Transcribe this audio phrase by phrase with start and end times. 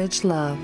[0.00, 0.58] Ravage Love.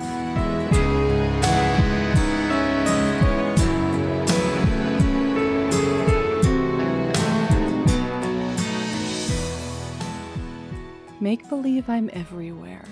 [11.21, 12.87] Make believe I'm everywhere.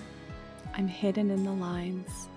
[0.74, 2.28] I'm hidden in the lines.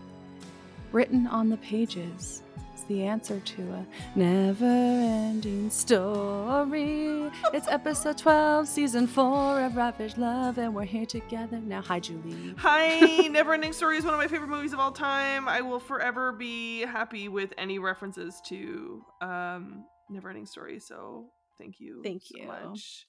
[0.94, 2.44] Written on the pages
[2.88, 3.86] the answer to a
[4.16, 7.30] never ending story.
[7.54, 11.58] It's episode 12, season 4 of Ravage Love, and we're here together.
[11.60, 12.54] Now, hi, Julie.
[12.58, 15.48] Hi, Never Ending Story is one of my favorite movies of all time.
[15.50, 20.80] I will forever be happy with any references to um, Never Ending Story.
[20.80, 22.02] So thank you.
[22.04, 22.48] Thank so you.
[22.48, 23.06] much.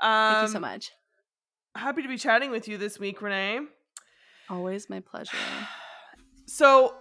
[0.00, 0.92] Thank you so Um, much.
[1.74, 3.60] Happy to be chatting with you this week, Renee.
[4.48, 5.36] Always my pleasure.
[6.50, 6.94] So,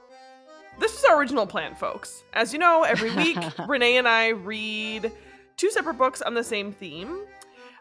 [0.80, 2.24] this was our original plan, folks.
[2.34, 5.12] As you know, every week Renee and I read
[5.58, 7.22] two separate books on the same theme.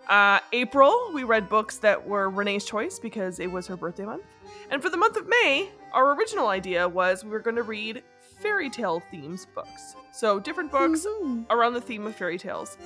[0.08, 4.22] Uh, April, we read books that were Renee's choice because it was her birthday month.
[4.70, 8.02] And for the month of May, our original idea was we were going to read
[8.40, 9.96] fairy tale themes books.
[10.12, 11.46] So, different books Mhm.
[11.50, 12.78] around the theme of fairy tales.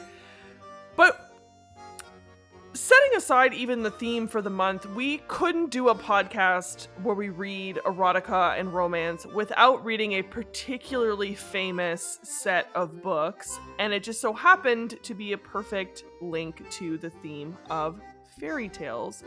[0.97, 1.30] But
[2.73, 7.29] setting aside even the theme for the month, we couldn't do a podcast where we
[7.29, 13.59] read erotica and romance without reading a particularly famous set of books.
[13.79, 18.01] And it just so happened to be a perfect link to the theme of
[18.39, 19.25] fairy tales.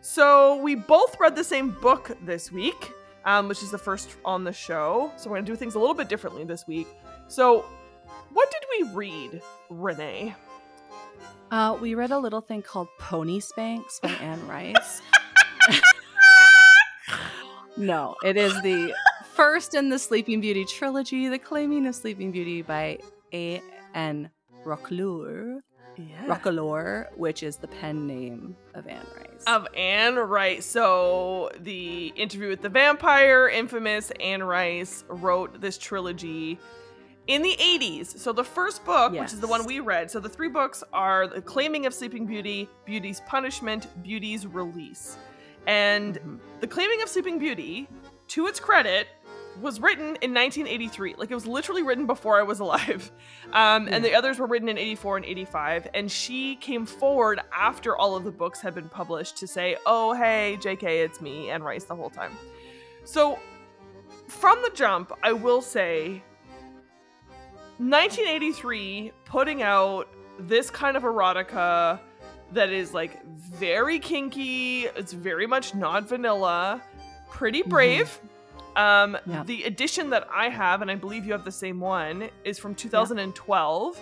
[0.00, 2.92] So we both read the same book this week,
[3.24, 5.12] um, which is the first on the show.
[5.16, 6.88] So we're going to do things a little bit differently this week.
[7.28, 7.64] So,
[8.32, 10.34] what did we read, Renee?
[11.50, 15.00] Uh, we read a little thing called Pony Spanks by Anne Rice.
[17.76, 18.92] no, it is the
[19.34, 22.98] first in the Sleeping Beauty trilogy, The Claiming of Sleeping Beauty by
[23.32, 23.62] A.
[23.94, 24.30] N.
[24.64, 25.60] Roquelaure,
[25.96, 26.26] Yeah.
[26.26, 29.44] Roquelaure, which is the pen name of Anne Rice.
[29.46, 30.66] Of Anne Rice.
[30.66, 36.58] So, the interview with the vampire, infamous Anne Rice, wrote this trilogy
[37.26, 38.18] in the 80s.
[38.18, 41.26] So, the first book, which is the one we read, so the three books are
[41.26, 45.16] The Claiming of Sleeping Beauty, Beauty's Punishment, Beauty's Release.
[45.66, 46.38] And Mhm.
[46.60, 47.88] The Claiming of Sleeping Beauty,
[48.28, 49.08] to its credit,
[49.60, 51.14] was written in 1983.
[51.16, 53.10] Like it was literally written before I was alive.
[53.52, 55.88] Um, And the others were written in 84 and 85.
[55.94, 60.12] And she came forward after all of the books had been published to say, oh,
[60.12, 62.36] hey, JK, it's me, Anne Rice, the whole time.
[63.04, 63.38] So
[64.28, 66.22] from the jump, I will say
[67.78, 72.00] 1983 putting out this kind of erotica
[72.52, 76.82] that is like very kinky, it's very much not vanilla,
[77.30, 78.18] pretty brave.
[78.76, 79.42] Um, Yeah.
[79.44, 82.74] The edition that I have, and I believe you have the same one, is from
[82.74, 83.98] 2012,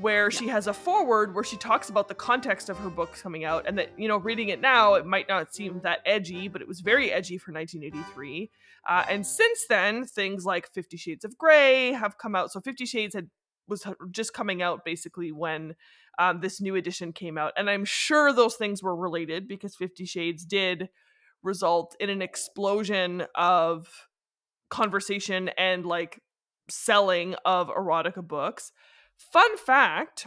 [0.00, 3.44] where she has a foreword where she talks about the context of her book coming
[3.44, 6.60] out, and that you know, reading it now, it might not seem that edgy, but
[6.60, 8.50] it was very edgy for 1983.
[8.88, 12.52] Uh, and since then, things like Fifty Shades of Grey have come out.
[12.52, 13.28] So Fifty Shades had
[13.68, 15.76] was just coming out basically when
[16.18, 20.04] um, this new edition came out, and I'm sure those things were related because Fifty
[20.04, 20.88] Shades did
[21.42, 23.88] result in an explosion of
[24.68, 26.20] conversation and like
[26.68, 28.72] selling of erotica books.
[29.16, 30.26] Fun fact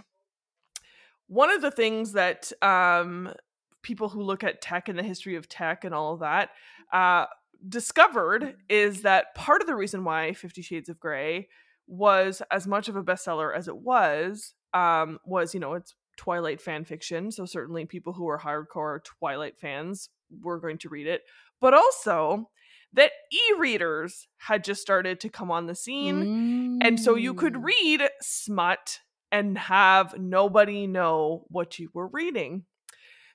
[1.27, 3.33] one of the things that um,
[3.81, 6.49] people who look at tech and the history of tech and all of that
[6.93, 7.25] uh,
[7.67, 11.47] discovered is that part of the reason why Fifty Shades of Grey
[11.87, 16.61] was as much of a bestseller as it was um, was, you know, it's Twilight
[16.61, 17.31] fan fiction.
[17.31, 20.09] So certainly people who are hardcore Twilight fans
[20.41, 21.23] were going to read it,
[21.61, 22.49] but also
[22.93, 27.63] that e-readers had just started to come on the scene and so you could Mm.
[27.65, 28.99] read smut
[29.31, 32.63] and have nobody know what you were reading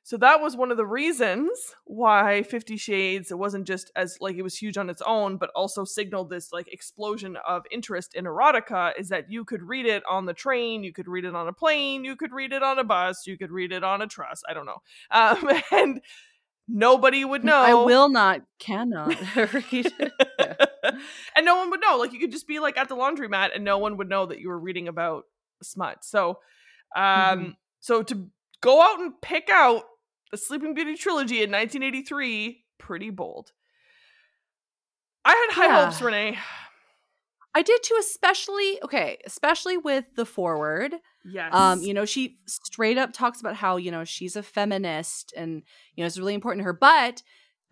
[0.02, 1.50] so that was one of the reasons
[1.84, 5.50] why 50 shades it wasn't just as like it was huge on its own but
[5.54, 10.02] also signaled this like explosion of interest in erotica is that you could read it
[10.08, 12.78] on the train you could read it on a plane you could read it on
[12.78, 14.80] a bus you could read it on a truss i don't know
[15.10, 16.00] um, and
[16.68, 19.16] nobody would know I will not, cannot
[19.52, 19.92] read.
[20.38, 20.54] Yeah.
[21.36, 21.96] and no one would know.
[21.98, 24.38] Like you could just be like at the laundromat and no one would know that
[24.38, 25.24] you were reading about
[25.62, 26.04] smut.
[26.04, 26.38] So
[26.96, 27.56] um Mhm.
[27.80, 28.28] so to
[28.60, 29.82] go out and pick out
[30.30, 33.52] the Sleeping Beauty trilogy in 1983, pretty bold.
[35.24, 35.84] I had high Yeah.
[35.84, 36.38] hopes, Renee.
[37.54, 40.94] I did too, especially okay, especially with the forward.
[41.24, 41.52] Yes.
[41.52, 45.62] Um, you know, she straight up talks about how, you know, she's a feminist and,
[45.94, 46.72] you know, it's really important to her.
[46.72, 47.22] But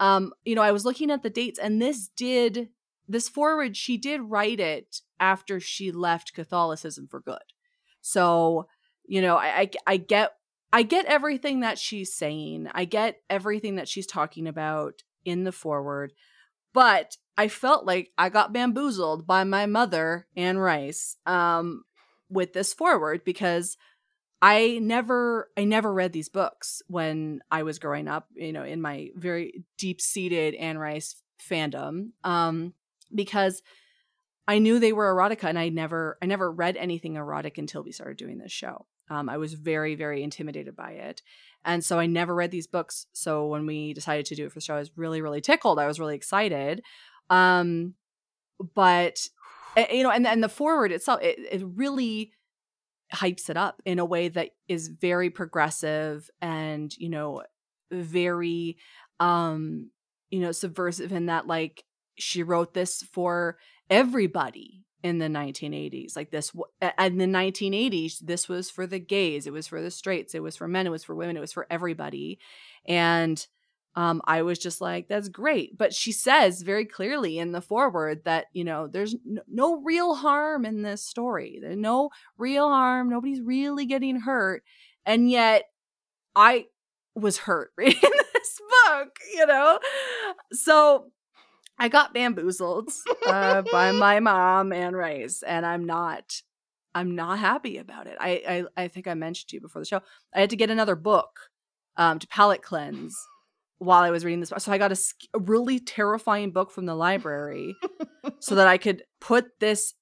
[0.00, 2.69] um, you know, I was looking at the dates and this did
[3.08, 7.38] this forward, she did write it after she left Catholicism for good.
[8.00, 8.69] So,
[9.06, 10.32] you know, I I, I get
[10.73, 12.69] I get everything that she's saying.
[12.75, 16.12] I get everything that she's talking about in the forward.
[16.73, 21.85] but I felt like I got bamboozled by my mother, Anne Rice, um,
[22.29, 23.76] with this forward because
[24.43, 28.81] I never I never read these books when I was growing up, you know, in
[28.81, 32.11] my very deep-seated Anne Rice fandom.
[32.25, 32.75] Um,
[33.14, 33.62] because
[34.47, 37.93] I knew they were erotica and I never I never read anything erotic until we
[37.93, 38.87] started doing this show.
[39.10, 41.22] Um, I was very, very intimidated by it.
[41.64, 43.06] And so I never read these books.
[43.12, 45.78] So when we decided to do it for the show, I was really, really tickled.
[45.78, 46.82] I was really excited.
[47.31, 47.94] Um,
[48.75, 49.19] but
[49.90, 52.32] you know, and and the forward itself, it, it really
[53.12, 57.43] hypes it up in a way that is very progressive and you know
[57.90, 58.76] very
[59.19, 59.90] um
[60.31, 61.84] you know subversive in that like
[62.19, 63.56] she wrote this for
[63.88, 66.53] everybody in the 1980s like this
[66.99, 70.56] in the 1980s this was for the gays it was for the straights it was
[70.56, 72.39] for men it was for women it was for everybody
[72.87, 73.47] and
[73.99, 75.77] um, I was just like, that's great.
[75.77, 80.15] But she says very clearly in the foreword that, you know, there's no, no real
[80.15, 81.59] harm in this story.
[81.61, 83.11] There's no real harm.
[83.11, 84.62] Nobody's really getting hurt.
[85.05, 85.65] And yet
[86.37, 86.67] I
[87.17, 89.81] was hurt reading this book, you know?
[90.53, 91.11] So
[91.78, 92.90] I got bamboozled
[93.26, 96.42] uh, by my mom Anne Rice, and I'm not.
[96.94, 98.16] I'm not happy about it.
[98.19, 100.00] I, I I think I mentioned to you before the show.
[100.34, 101.38] I had to get another book
[101.96, 103.16] um, to palate cleanse
[103.78, 104.52] while I was reading this.
[104.58, 104.98] So I got a,
[105.34, 107.76] a really terrifying book from the library
[108.40, 109.94] so that I could put this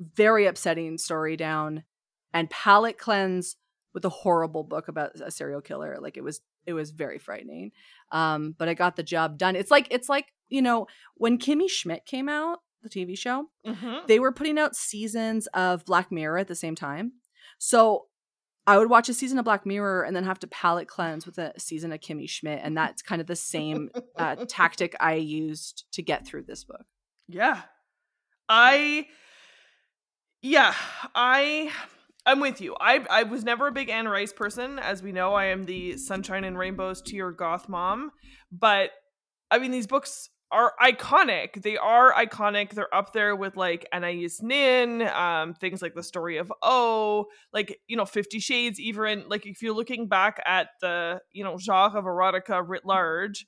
[0.00, 1.84] very upsetting story down
[2.32, 3.56] and palate cleanse
[3.94, 5.98] with a horrible book about a serial killer.
[6.00, 7.72] Like it was it was very frightening.
[8.10, 9.56] Um, but I got the job done.
[9.56, 14.06] It's like it's like, you know, when Kimmy Schmidt came out, the TV show, mm-hmm.
[14.06, 17.12] they were putting out seasons of Black Mirror at the same time.
[17.58, 18.06] So
[18.66, 21.38] I would watch a season of Black Mirror and then have to palate cleanse with
[21.38, 25.84] a season of Kimmy Schmidt, and that's kind of the same uh, tactic I used
[25.92, 26.84] to get through this book.
[27.28, 27.62] Yeah,
[28.48, 29.06] I,
[30.42, 30.74] yeah,
[31.14, 31.72] I,
[32.24, 32.76] I'm with you.
[32.80, 35.34] I I was never a big Anne Rice person, as we know.
[35.34, 38.10] I am the Sunshine and Rainbows to your goth mom,
[38.50, 38.90] but
[39.50, 41.62] I mean these books are iconic.
[41.62, 42.70] They are iconic.
[42.70, 47.78] They're up there with like Anais Nin, um, things like the story of O, like
[47.88, 48.78] you know Fifty Shades.
[48.78, 53.46] Even like if you're looking back at the you know genre of erotica writ large,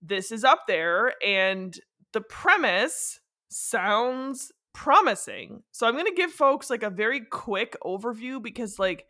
[0.00, 1.78] this is up there, and
[2.12, 3.20] the premise
[3.50, 5.64] sounds promising.
[5.72, 9.06] So I'm gonna give folks like a very quick overview because like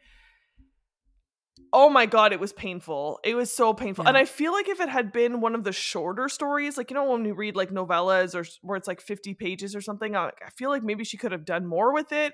[1.75, 4.09] oh my god it was painful it was so painful yeah.
[4.09, 6.95] and i feel like if it had been one of the shorter stories like you
[6.95, 10.29] know when we read like novellas or where it's like 50 pages or something i,
[10.29, 12.33] I feel like maybe she could have done more with it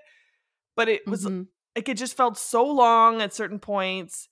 [0.77, 1.45] but it was mm-hmm.
[1.75, 4.29] like it just felt so long at certain points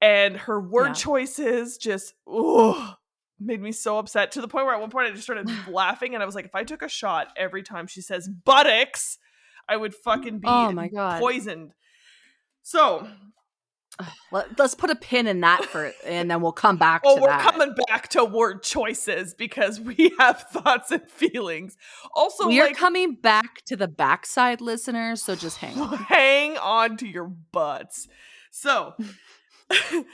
[0.00, 0.94] and her word yeah.
[0.94, 2.94] choices just oh
[3.40, 6.14] made me so upset to the point where at one point i just started laughing
[6.14, 9.18] and i was like if i took a shot every time she says buttocks
[9.68, 11.20] i would fucking be oh my God.
[11.20, 11.72] poisoned
[12.62, 13.08] so
[14.32, 17.02] let, us put a pin in that for, and then we'll come back.
[17.04, 17.42] oh, we're that.
[17.42, 21.76] coming back to word choices because we have thoughts and feelings.
[22.14, 25.22] Also, we like, are coming back to the backside, listeners.
[25.22, 28.08] So just hang on, hang on to your butts.
[28.50, 28.94] So.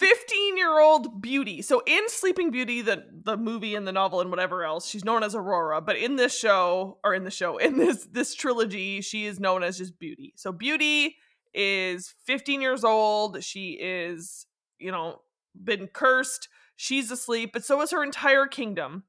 [0.00, 1.60] 15 year old beauty.
[1.60, 5.22] So in Sleeping Beauty, the the movie and the novel and whatever else, she's known
[5.22, 9.26] as Aurora, but in this show or in the show in this this trilogy, she
[9.26, 10.32] is known as just Beauty.
[10.36, 11.16] So Beauty
[11.52, 13.44] is 15 years old.
[13.44, 14.46] She is,
[14.78, 15.20] you know,
[15.62, 16.48] been cursed.
[16.76, 19.04] She's asleep, but so is her entire kingdom.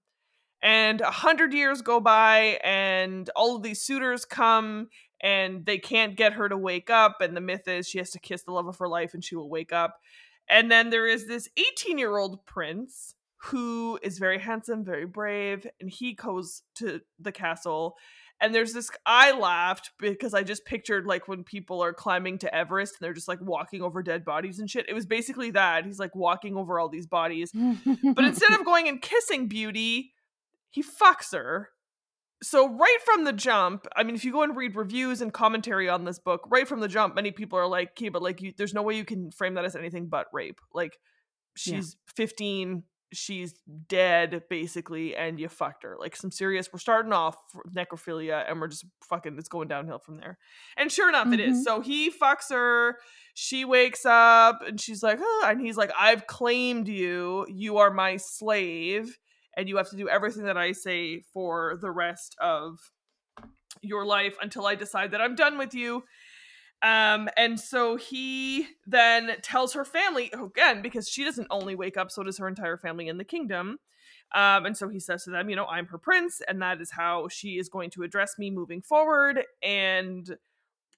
[0.61, 4.89] And a hundred years go by, and all of these suitors come,
[5.21, 7.21] and they can't get her to wake up.
[7.21, 9.35] And the myth is she has to kiss the love of her life, and she
[9.35, 9.97] will wake up.
[10.51, 13.15] And then there is this 18 year old prince
[13.45, 17.95] who is very handsome, very brave, and he goes to the castle.
[18.39, 22.53] And there's this i laughed because i just pictured like when people are climbing to
[22.53, 24.89] everest and they're just like walking over dead bodies and shit.
[24.89, 25.85] It was basically that.
[25.85, 27.51] He's like walking over all these bodies.
[27.53, 30.13] But instead of going and kissing beauty
[30.71, 31.69] he fucks her
[32.43, 35.87] so right from the jump i mean if you go and read reviews and commentary
[35.87, 38.51] on this book right from the jump many people are like okay but like you,
[38.57, 40.97] there's no way you can frame that as anything but rape like
[41.55, 42.13] she's yeah.
[42.15, 42.83] 15
[43.13, 43.53] she's
[43.89, 47.35] dead basically and you fucked her like some serious we're starting off
[47.75, 50.37] necrophilia and we're just fucking it's going downhill from there
[50.77, 51.33] and sure enough mm-hmm.
[51.33, 51.63] it is mm-hmm.
[51.63, 52.97] so he fucks her
[53.33, 57.91] she wakes up and she's like oh, and he's like i've claimed you you are
[57.91, 59.17] my slave
[59.57, 62.79] and you have to do everything that i say for the rest of
[63.81, 66.03] your life until i decide that i'm done with you
[66.83, 72.09] um, and so he then tells her family again because she doesn't only wake up,
[72.09, 73.77] so does her entire family in the kingdom.
[74.33, 76.91] Um, and so he says to them, you know, I'm her prince, and that is
[76.91, 79.43] how she is going to address me moving forward.
[79.61, 80.37] And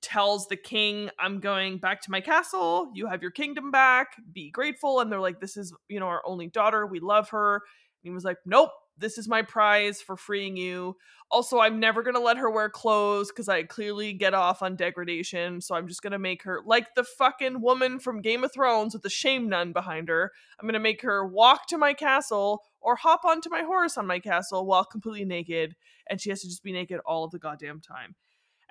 [0.02, 2.92] tells the king, I'm going back to my castle.
[2.94, 4.18] You have your kingdom back.
[4.34, 5.00] Be grateful.
[5.00, 6.86] And they're like, This is, you know, our only daughter.
[6.86, 7.62] We love her.
[8.04, 10.96] And he was like, Nope, this is my prize for freeing you.
[11.32, 14.76] Also, I'm never going to let her wear clothes because I clearly get off on
[14.76, 15.62] degradation.
[15.62, 18.94] So I'm just going to make her like the fucking woman from Game of Thrones
[18.94, 20.32] with the shame nun behind her.
[20.60, 24.06] I'm going to make her walk to my castle or hop onto my horse on
[24.06, 25.76] my castle while completely naked.
[26.10, 28.16] And she has to just be naked all of the goddamn time.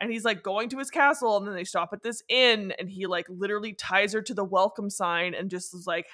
[0.01, 2.91] And he's like going to his castle, and then they stop at this inn, and
[2.91, 6.07] he like literally ties her to the welcome sign and just is like,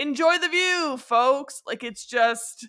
[0.00, 1.62] enjoy the view, folks.
[1.66, 2.68] Like it's just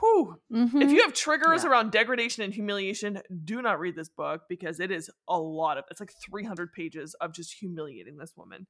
[0.00, 0.36] Whew.
[0.52, 0.82] Mm-hmm.
[0.82, 1.70] If you have triggers yeah.
[1.70, 5.84] around degradation and humiliation, do not read this book because it is a lot of
[5.90, 8.66] it's like 300 pages of just humiliating this woman.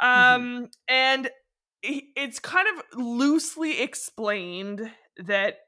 [0.00, 0.42] Mm-hmm.
[0.42, 1.30] Um and
[1.82, 4.90] it's kind of loosely explained
[5.24, 5.58] that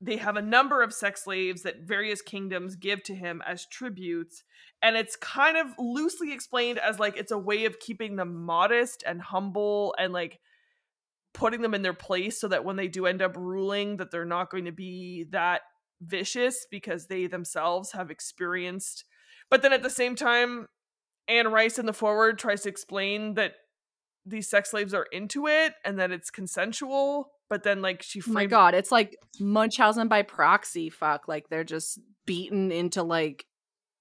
[0.00, 4.42] they have a number of sex slaves that various kingdoms give to him as tributes
[4.82, 9.04] and it's kind of loosely explained as like it's a way of keeping them modest
[9.06, 10.40] and humble and like
[11.34, 14.24] putting them in their place so that when they do end up ruling that they're
[14.24, 15.62] not going to be that
[16.00, 19.04] vicious because they themselves have experienced
[19.50, 20.66] but then at the same time
[21.28, 23.52] Anne Rice in the forward tries to explain that
[24.26, 28.32] these sex slaves are into it and that it's consensual but then like she frames-
[28.32, 33.46] oh my god it's like munchausen by proxy fuck like they're just beaten into like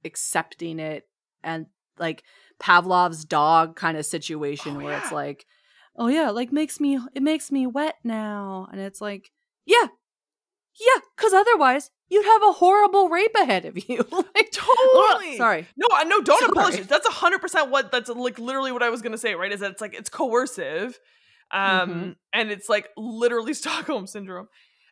[0.06, 1.08] accepting it
[1.44, 2.24] and like
[2.60, 5.02] pavlov's dog kind of situation oh, where yeah.
[5.02, 5.46] it's like
[5.96, 8.68] oh yeah, like makes me it makes me wet now.
[8.72, 9.32] And it's like,
[9.66, 9.88] yeah.
[10.80, 13.98] Yeah, because otherwise you'd have a horrible rape ahead of you.
[14.12, 15.38] like totally.
[15.38, 15.68] sorry.
[15.76, 16.52] No, no, don't sorry.
[16.52, 16.88] apologize.
[16.88, 19.52] That's hundred percent what that's like literally what I was gonna say, right?
[19.52, 21.00] Is that it's like it's coercive.
[21.52, 22.12] Um mm-hmm.
[22.34, 24.48] and it's like literally Stockholm syndrome.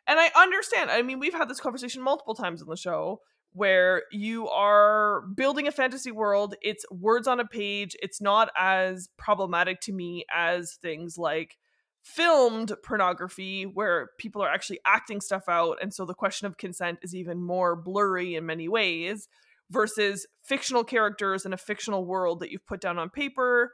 [0.06, 0.90] And I understand.
[0.90, 3.20] I mean, we've had this conversation multiple times in the show
[3.52, 6.54] where you are building a fantasy world.
[6.62, 7.96] It's words on a page.
[8.00, 11.56] It's not as problematic to me as things like
[12.02, 15.78] filmed pornography, where people are actually acting stuff out.
[15.82, 19.28] And so the question of consent is even more blurry in many ways
[19.68, 23.72] versus fictional characters in a fictional world that you've put down on paper.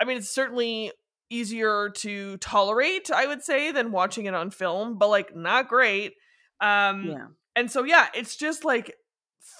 [0.00, 0.92] I mean, it's certainly
[1.30, 6.14] easier to tolerate, I would say, than watching it on film, but like not great.
[6.60, 7.26] Um, yeah
[7.56, 8.94] and so yeah it's just like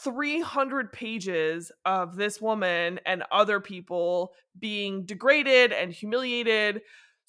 [0.03, 6.83] 300 pages of this woman and other people being degraded and humiliated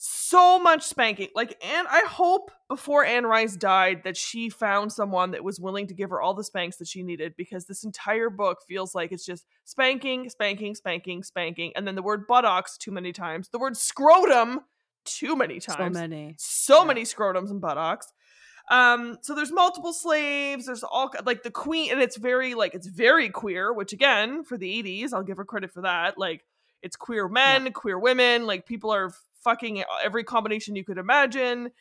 [0.03, 5.30] so much spanking like and i hope before anne rice died that she found someone
[5.30, 8.32] that was willing to give her all the spanks that she needed because this entire
[8.32, 12.89] book feels like it's just spanking spanking spanking spanking and then the word buttocks too
[12.89, 14.62] many times the word scrotum
[15.06, 16.88] too many times so many so yeah.
[16.88, 18.12] many scrotums and buttocks
[18.72, 20.66] um, so there's multiple slaves.
[20.66, 23.74] There's all like the queen, and it's very like it's very queer.
[23.74, 26.18] Which again, for the '80s, I'll give her credit for that.
[26.18, 26.46] Like
[26.82, 27.72] it's queer men, yeah.
[27.72, 28.48] queer women.
[28.48, 29.12] Like people are
[29.44, 31.72] fucking every combination you could imagine.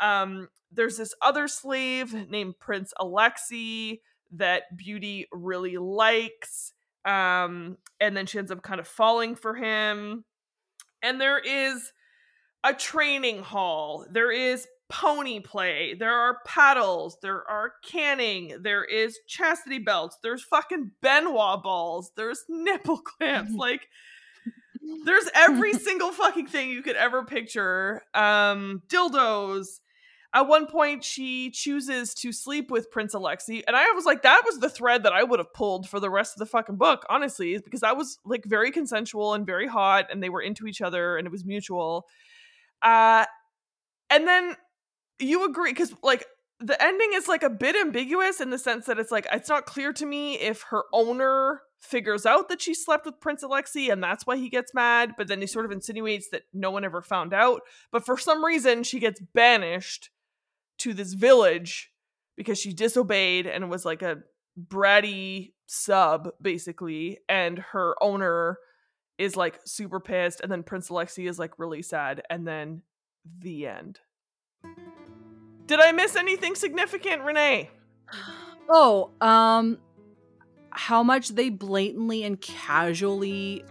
[0.00, 4.00] Um, there's this other slave named Prince Alexei
[4.32, 6.72] that Beauty really likes.
[7.04, 10.24] Um, and then she ends up kind of falling for him.
[11.00, 11.92] And there is
[12.64, 14.04] a training hall.
[14.10, 20.42] There is pony play, there are paddles, there are canning, there is chastity belts, there's
[20.42, 23.88] fucking Ben Wa balls, there's nipple clamps, like
[25.04, 28.02] there's every single fucking thing you could ever picture.
[28.14, 29.80] Um, dildos.
[30.32, 34.42] At one point, she chooses to sleep with Prince Alexei, and I was like, that
[34.46, 37.04] was the thread that I would have pulled for the rest of the fucking book,
[37.10, 40.80] honestly, because that was like very consensual and very hot, and they were into each
[40.80, 42.06] other, and it was mutual.
[42.80, 43.24] Uh,
[44.08, 44.54] and then
[45.20, 46.24] you agree because like
[46.58, 49.66] the ending is like a bit ambiguous in the sense that it's like it's not
[49.66, 54.02] clear to me if her owner figures out that she slept with Prince Alexei and
[54.02, 57.02] that's why he gets mad, but then he sort of insinuates that no one ever
[57.02, 57.62] found out.
[57.90, 60.10] But for some reason, she gets banished
[60.78, 61.90] to this village
[62.36, 64.18] because she disobeyed and was like a
[64.58, 67.18] bratty sub, basically.
[67.28, 68.58] And her owner
[69.18, 70.40] is like super pissed.
[70.40, 72.22] And then Prince Alexei is like really sad.
[72.28, 72.82] And then
[73.38, 74.00] the end.
[75.70, 77.70] Did I miss anything significant, Renee?
[78.72, 79.78] Oh, um,
[80.70, 83.64] how much they blatantly and casually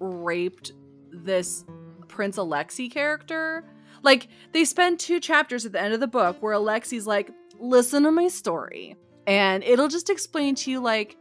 [0.00, 0.72] raped
[1.12, 1.66] this
[2.08, 3.62] Prince Alexei character.
[4.02, 8.04] Like, they spend two chapters at the end of the book where Alexei's like, listen
[8.04, 8.96] to my story.
[9.26, 11.18] And it'll just explain to you, like,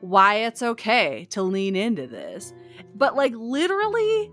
[0.00, 2.52] why it's okay to lean into this.
[2.96, 4.32] But, like, literally,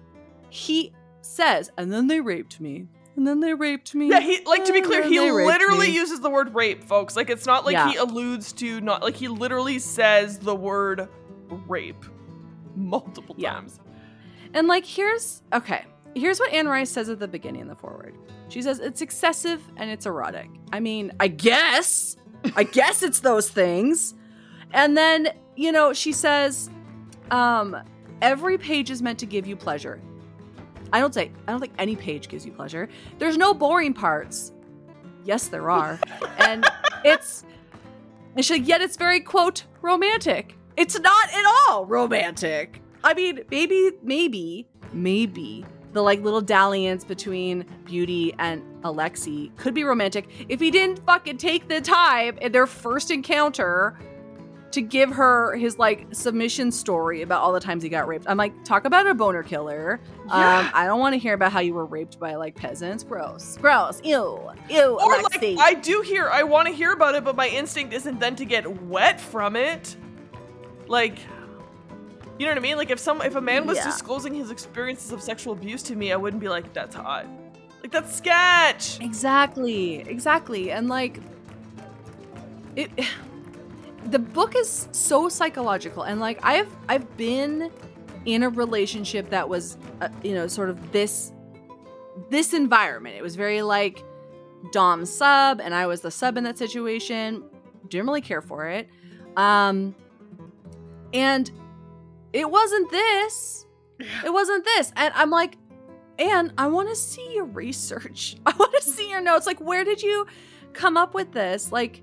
[0.50, 4.10] he says, and then they raped me and then they raped me.
[4.10, 7.16] Yeah, he like to be clear, he literally me." uses the word rape, folks.
[7.16, 7.90] Like it's not like Yeah.
[7.90, 11.08] he alludes to not like he literally says the word
[11.68, 12.06] rape
[12.76, 13.54] multiple Yeah.
[13.54, 13.80] times.
[14.54, 15.86] And like, here's okay.
[16.16, 18.16] Here's what Anne Rice says at the beginning of the forward.
[18.50, 20.50] She says it's excessive and it's erotic.
[20.72, 22.18] I mean, I guess,
[22.56, 24.14] I guess it's those things.
[24.72, 26.70] And then you know, she says,
[27.30, 27.78] um,
[28.24, 30.02] every page is meant to give you pleasure.
[30.94, 32.88] I don't say I don't think any page gives you pleasure.
[33.18, 34.54] There's no boring parts.
[35.26, 36.00] Yes, there are,
[36.38, 36.66] and
[37.04, 37.44] it's
[38.36, 40.56] and she yet it's very quote romantic.
[40.78, 42.82] It's not at all romantic.
[43.04, 49.84] I mean, maybe, maybe, maybe the like little dalliance between Beauty and Alexei could be
[49.84, 53.98] romantic if he didn't fucking take the time in their first encounter
[54.74, 58.26] to give her his like submission story about all the times he got raped.
[58.28, 60.00] I'm like, talk about a boner killer.
[60.28, 60.60] Yeah.
[60.60, 63.04] Um, I don't want to hear about how you were raped by like peasants.
[63.04, 63.58] Gross.
[63.62, 64.02] Gross.
[64.04, 64.40] Ew.
[64.70, 65.00] Ew.
[65.00, 65.56] Or Alexei.
[65.56, 68.36] like I do hear I want to hear about it, but my instinct isn't then
[68.36, 69.96] to get wet from it.
[70.88, 71.20] Like
[72.40, 72.78] you know what I mean?
[72.78, 73.86] Like if some if a man was Yeah.
[73.86, 77.28] disclosing his experiences of sexual abuse to me, I wouldn't be like, that's hot.
[77.84, 79.00] Like that's sketch.
[79.02, 80.72] Exactly, exactly.
[80.72, 81.20] And like
[82.76, 82.90] it
[84.06, 87.72] the book is so psychological and like I've I've been
[88.26, 91.32] in a relationship that was uh, you know sort of this
[92.30, 93.16] this environment.
[93.16, 94.04] It was very like
[94.72, 97.44] dom sub and I was the sub in that situation.
[97.90, 98.88] Didn't really care for it.
[99.36, 99.96] Um
[101.14, 101.50] and
[102.32, 103.66] it wasn't this.
[104.24, 104.92] It wasn't this.
[104.96, 105.58] And I'm like
[106.20, 108.36] and I want to see your research.
[108.46, 109.46] I want to see your notes.
[109.46, 110.28] Like, where did you
[110.74, 111.72] come up with this?
[111.72, 112.02] Like,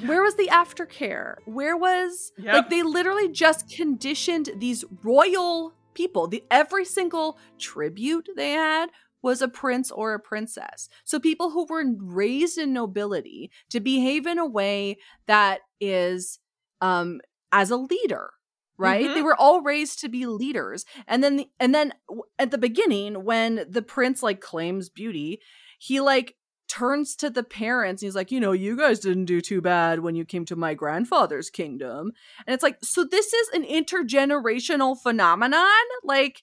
[0.00, 1.36] where was the aftercare?
[1.44, 2.52] Where was Yep.
[2.54, 6.26] like they literally just conditioned these royal people.
[6.26, 8.90] The every single tribute they had
[9.22, 10.88] was a prince or a princess.
[11.04, 16.38] So people who were raised in nobility to behave in a way that is
[16.80, 17.20] um
[17.52, 18.30] as a leader
[18.78, 19.14] right Mhm.
[19.14, 21.92] they were all raised to be leaders and then the, and then
[22.38, 25.40] at the beginning when the prince like claims beauty
[25.78, 26.34] he like
[26.72, 30.00] turns to the parents and he's like you know you guys didn't do too bad
[30.00, 32.12] when you came to my grandfather's kingdom
[32.46, 36.42] and it's like so this is an intergenerational phenomenon like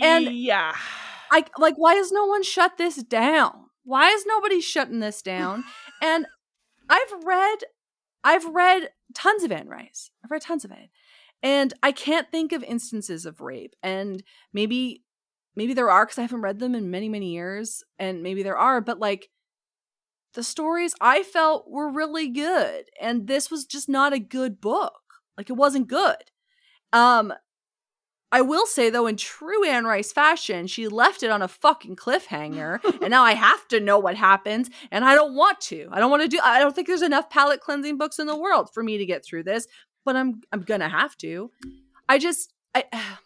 [0.00, 0.74] and- yeah.
[1.30, 3.66] I like why has no one shut this down?
[3.84, 5.64] Why is nobody shutting this down?
[6.02, 6.26] and
[6.88, 7.56] I've read
[8.22, 10.10] I've read tons of Anne Rice.
[10.24, 10.90] I've read tons of it.
[11.42, 13.74] And I can't think of instances of rape.
[13.82, 15.02] And maybe
[15.56, 17.82] maybe there are because I haven't read them in many, many years.
[17.98, 19.28] And maybe there are, but like
[20.34, 22.84] the stories I felt were really good.
[23.00, 25.00] And this was just not a good book.
[25.36, 26.30] Like it wasn't good.
[26.92, 27.32] Um
[28.34, 31.96] I will say though, in true Anne Rice fashion, she left it on a fucking
[31.96, 35.86] cliffhanger, and now I have to know what happens, and I don't want to.
[35.92, 36.40] I don't want to do.
[36.42, 39.22] I don't think there's enough palate cleansing books in the world for me to get
[39.22, 39.66] through this,
[40.06, 41.50] but I'm I'm gonna have to.
[42.08, 42.84] I just I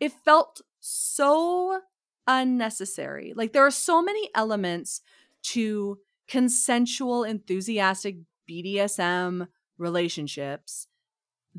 [0.00, 1.80] it felt so
[2.26, 3.32] unnecessary.
[3.34, 5.00] Like there are so many elements
[5.44, 5.98] to
[6.32, 8.16] consensual, enthusiastic
[8.48, 10.86] BDSM relationships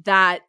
[0.03, 0.39] that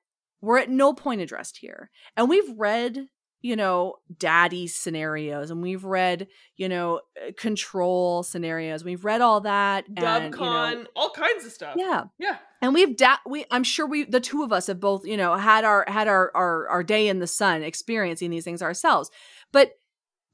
[0.41, 1.91] were at no point addressed here.
[2.17, 3.09] And we've read,
[3.43, 8.83] you know, daddy scenarios and we've read, you know, uh, control scenarios.
[8.83, 9.85] We've read all that.
[10.25, 11.75] and, you know, all kinds of stuff.
[11.77, 12.05] yeah.
[12.19, 12.39] Yeah.
[12.63, 15.35] And we've da- we I'm sure we the two of us have both, you know,
[15.37, 19.11] had our had our our our day in the sun experiencing these things ourselves.
[19.53, 19.73] But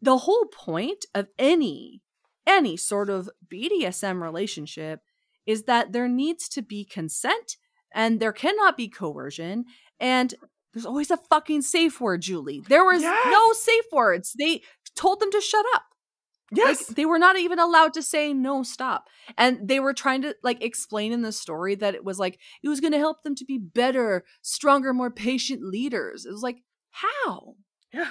[0.00, 2.03] the whole point of any
[2.46, 5.00] any sort of BDSM relationship
[5.46, 7.57] is that there needs to be consent
[7.94, 9.64] and there cannot be coercion
[9.98, 10.35] and
[10.72, 12.62] there's always a fucking safe word, Julie.
[12.68, 13.26] There was Yes.
[13.31, 14.35] no safe words.
[14.38, 14.62] They
[14.94, 15.83] told them to shut up.
[16.53, 16.88] Yes.
[16.88, 19.09] Like, they were not even allowed to say no, stop.
[19.38, 22.68] And they were trying to like explain in the story that it was like it
[22.68, 26.24] was going to help them to be better, stronger, more patient leaders.
[26.24, 26.59] It was like,
[26.90, 27.55] how?
[27.92, 28.11] yeah.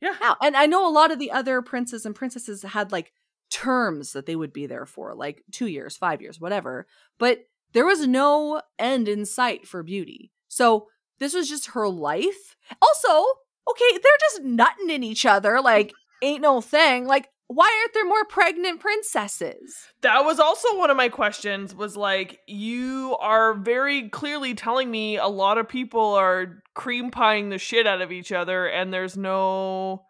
[0.00, 0.14] Yeah.
[0.18, 0.36] How?
[0.42, 3.12] And I know a lot of the other princes and princesses had like
[3.52, 6.86] terms that they would be there for, like 2 years, 5 years, whatever.
[7.18, 7.40] But
[7.72, 10.32] there was no end in sight for beauty.
[10.48, 10.88] So
[11.18, 12.56] this was just her life.
[12.80, 13.24] Also,
[13.70, 17.06] okay, they're just nutting in each other like ain't no thing.
[17.06, 19.74] Like why aren't there more pregnant princesses?
[20.00, 25.18] That was also one of my questions was like you are very clearly telling me
[25.18, 29.16] a lot of people are cream pieing the shit out of each other and there's
[29.16, 30.02] no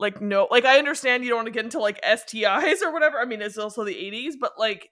[0.00, 3.18] like no like I understand you don't want to get into like STIs or whatever.
[3.18, 4.90] I mean it's also the 80s, but like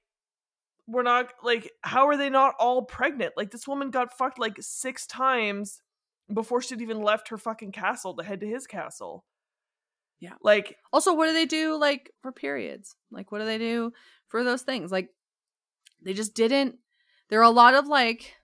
[0.86, 3.32] we're not like how are they not all pregnant?
[3.36, 5.82] Like this woman got fucked like 6 times
[6.32, 9.24] before she'd even left her fucking castle to head to his castle.
[10.20, 10.34] Yeah.
[10.42, 12.96] Like Also, what do they do like for periods?
[13.10, 13.92] Like, what do they do
[14.28, 14.92] for those things?
[14.92, 15.08] Like,
[16.02, 16.76] they just didn't.
[17.30, 18.34] There are a lot of like,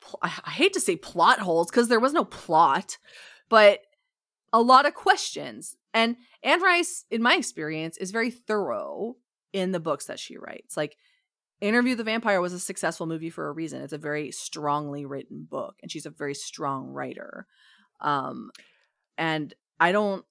[0.00, 2.98] pl- I hate to say plot holes because there was no plot,
[3.48, 3.80] but
[4.54, 5.76] a lot of questions.
[5.92, 9.16] And Anne Rice, in my experience, is very thorough
[9.52, 10.76] in the books that she writes.
[10.76, 10.96] Like,
[11.60, 13.82] Interview the Vampire was a successful movie for a reason.
[13.82, 17.46] It's a very strongly written book, and she's a very strong writer.
[18.00, 18.50] Um,
[19.18, 20.24] and I don't.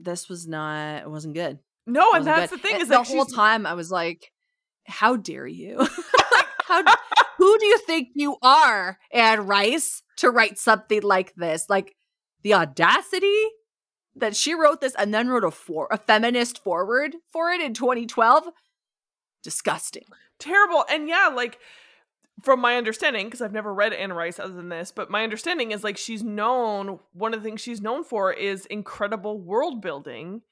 [0.00, 1.02] This was not.
[1.02, 1.58] It wasn't good.
[1.86, 2.58] no, and wasn't that's good.
[2.58, 4.32] the thing And is the like whole she's- time I was like,
[4.86, 5.78] "How dare you?
[6.64, 6.82] How?
[7.38, 11.66] Who do you think you are, Anne Rice, to write something like this?
[11.68, 11.94] Like
[12.42, 13.42] the audacity
[14.16, 17.74] that she wrote this and then wrote a for a feminist forward for it in
[17.74, 18.48] 2012.
[19.42, 20.04] Disgusting.
[20.38, 20.84] terrible.
[20.88, 21.58] And yeah, like
[22.42, 25.72] from my understanding, because I've never read Anne Rice other than this, but my understanding
[25.72, 26.98] is like she's known.
[27.12, 30.42] One of the things she's known for is incredible world building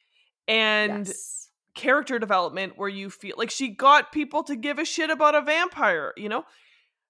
[0.47, 1.49] and yes.
[1.75, 5.41] character development, where you feel like she got people to give a shit about a
[5.41, 6.13] vampire.
[6.17, 6.45] You know.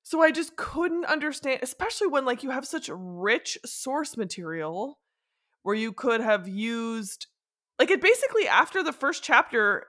[0.05, 4.99] So I just couldn't understand, especially when like you have such rich source material
[5.63, 7.27] where you could have used
[7.79, 9.87] like it basically after the first chapter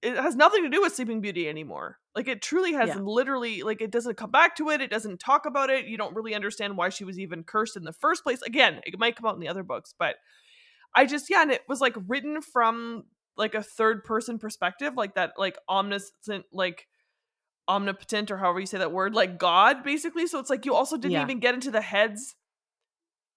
[0.00, 2.98] it has nothing to do with sleeping beauty anymore like it truly has Yeah.
[3.00, 6.14] literally like it doesn't come back to it it doesn't talk about it you don't
[6.14, 9.26] really understand why she was even cursed in the first place again it might come
[9.26, 10.16] out in the other books but
[10.94, 13.04] i just yeah and it was like written from
[13.36, 16.86] like a third person perspective like that like omniscient like
[17.68, 20.96] omnipotent or however you say that word like god basically so it's like you also
[20.96, 21.22] didn't Yeah.
[21.22, 22.35] even get into the heads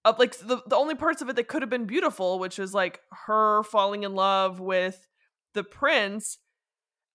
[0.04, 2.72] of like the, the only parts of it that could have been beautiful which was
[2.74, 5.06] like her falling in love with
[5.54, 6.38] the prince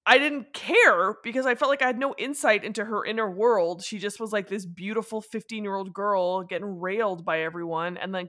[0.05, 3.83] i didn't care because i felt like i had no insight into her inner world.
[3.83, 8.11] She just was like this beautiful 15 year old girl getting railed by everyone and
[8.11, 8.27] like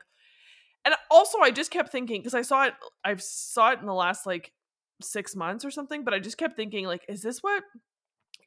[0.85, 3.95] and also i just kept thinking because i saw it I've saw it in the
[3.95, 4.53] last like
[5.03, 7.62] six months or something but i just kept thinking like is this what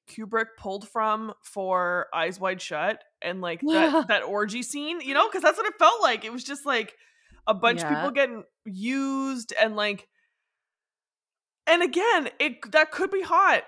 [0.10, 5.28] kubrick pulled from for eyes wide shut and like that, that orgy scene you know
[5.28, 6.26] because that's what it felt like.
[6.26, 6.96] It was just like
[7.48, 10.08] a bunch of people getting used and like
[11.68, 13.64] and again it that could be hot.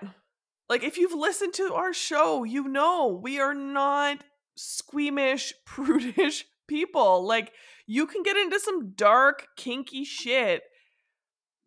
[0.68, 4.24] Like if you've listened to our show you know we are not
[4.56, 7.26] squeamish prudish people.
[7.26, 7.52] Like
[7.86, 10.62] you can get into some dark kinky shit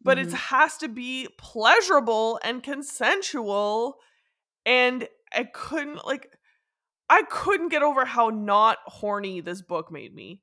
[0.02, 0.34] but it Mhm.
[0.34, 3.98] has to be pleasurable and consensual
[4.66, 6.30] and i couldn't like
[7.10, 10.42] i couldn't get over how not horny this book made me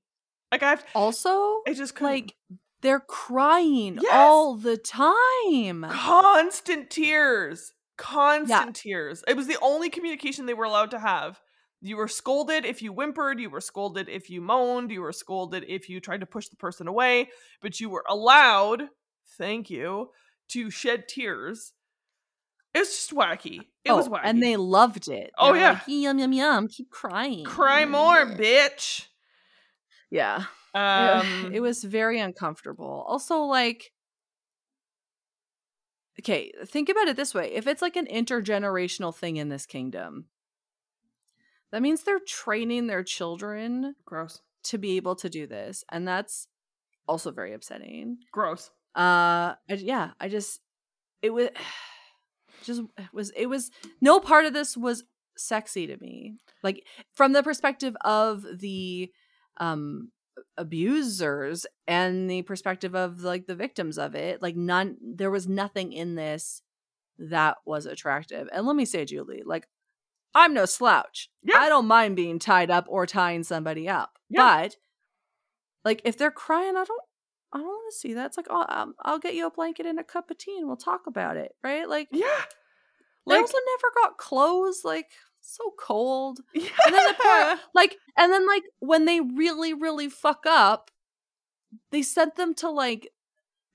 [0.51, 2.35] like i've also i just couldn't like
[2.83, 4.13] they're crying Yes.
[4.13, 5.83] all the time.
[5.89, 11.41] constant tears constant tears it was the only communication they were allowed to have
[11.81, 15.65] you were scolded if you whimpered you were scolded if you moaned you were scolded
[15.69, 17.29] if you tried to push the person away
[17.61, 18.85] but you were allowed
[19.39, 20.09] thank you
[20.49, 21.73] to shed tears
[22.75, 25.33] it was just wacky it oh, was wacky and they loved it.
[25.37, 25.73] Oh, yeah.
[25.73, 26.69] like, yum yum yum.
[26.69, 27.45] Keep crying.
[27.45, 29.07] cry more bitch
[30.11, 30.45] Yeah.
[30.75, 33.05] um it was very uncomfortable.
[33.07, 33.93] Also, like,
[36.21, 40.27] okay, think about it this way: if it's like an intergenerational thing in this kingdom,
[41.73, 46.47] that means they're training their children gross to be able to do this, and that's
[47.07, 48.19] also very upsetting.
[48.33, 50.61] gross Uh, I, yeah, I just
[51.21, 51.49] it was
[52.62, 53.70] just was it was
[54.01, 55.05] no part of this was
[55.37, 56.37] sexy to me.
[56.62, 59.11] Like from the perspective of the
[59.59, 60.11] um
[60.57, 65.92] abusers and the perspective of like the victims of it, like none there was nothing
[65.92, 66.62] in this
[67.18, 68.48] that was attractive.
[68.53, 69.66] And let me say, Julie, like
[70.35, 71.29] I'm no slouch.
[71.42, 71.59] Yeah.
[71.59, 74.18] I don't mind being tied up or tying somebody up.
[74.29, 74.62] Yeah.
[74.62, 74.77] But
[75.85, 77.03] like if they're crying, I don't
[77.53, 78.27] I don't want to see that.
[78.27, 80.67] It's like, oh, um, I'll get you a blanket and a cup of tea, and
[80.67, 81.88] we'll talk about it, right?
[81.88, 82.45] Like, yeah
[83.27, 84.83] they also never got clothes.
[84.85, 86.41] Like, so cold.
[86.55, 90.91] yeah And then the poor, like, and then like when they really, really fuck up,
[91.91, 93.09] they sent them to like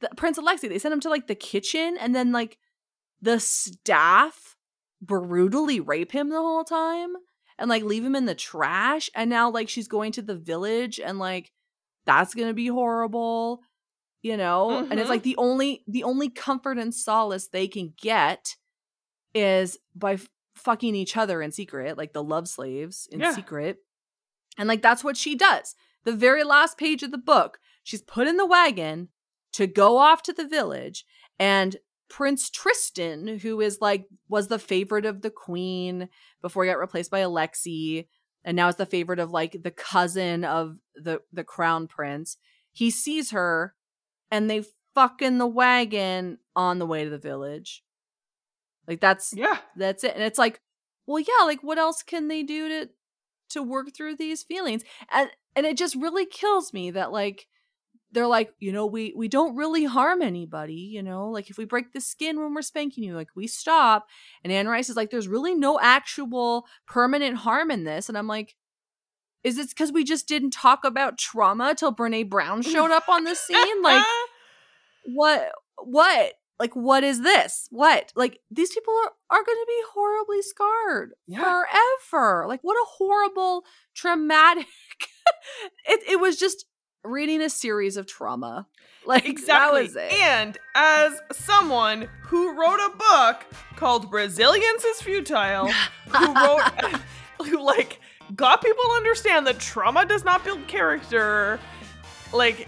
[0.02, 0.68] the Prince Alexei.
[0.68, 2.58] They sent him to like the kitchen, and then like
[3.22, 4.56] the staff
[5.02, 7.14] brutally rape him the whole time,
[7.58, 9.10] and like leave him in the trash.
[9.16, 11.52] And now like she's going to the village, and like
[12.06, 13.62] that's gonna be horrible
[14.28, 14.60] you know
[14.90, 15.16] and it's Mhm.
[15.16, 18.56] like the only the only comfort and solace they can get
[19.34, 23.34] is by f- fucking each other in secret like the love slaves in Yeah.
[23.36, 23.78] secret
[24.58, 28.28] and like that's what she does the very last page of the book she's put
[28.28, 29.10] in the wagon
[29.54, 31.06] to go off to the village
[31.40, 31.78] and
[32.10, 36.10] prince tristan who is like was the favorite of the queen
[36.42, 38.08] before he got replaced by alexei
[38.44, 42.38] and now is the favorite of like the cousin of the the crown prince
[42.72, 43.76] he sees her
[44.32, 44.64] and they
[44.96, 47.84] fucking the wagon on the way to the village.
[48.88, 49.58] Like that's Yeah.
[49.76, 50.14] that's it.
[50.16, 50.62] And it's like,
[51.06, 52.90] well, yeah, like what else can they do to
[53.50, 54.84] to work through these feelings?
[55.12, 57.48] And and it just really kills me that like
[58.12, 61.66] they're like, you know, we we don't really harm anybody, you know, like if we
[61.66, 64.08] break the skin when we're spanking you, like we stop.
[64.44, 68.08] And Anne Rice is like, there's really no actual permanent harm in this.
[68.10, 68.56] And I'm like,
[69.48, 73.24] is it because we just didn't talk about trauma till Brene Brown showed up on
[73.24, 73.82] the scene?
[73.82, 74.04] Like,
[75.06, 79.82] what what like what is this what like these people are, are going to be
[79.94, 81.40] horribly scarred Yeah.
[81.44, 83.64] forever like what a horrible
[83.96, 84.66] traumatic
[85.88, 86.66] it, it was just
[87.04, 88.68] reading a series of trauma
[89.06, 89.82] like Exactly.
[89.82, 93.46] that was it And as someone who wrote a book
[93.78, 95.72] called Brazilians is Futile,
[96.10, 96.64] who wrote,
[97.46, 98.02] who like
[98.36, 101.60] got people to understand that trauma does not build character,
[102.34, 102.68] like,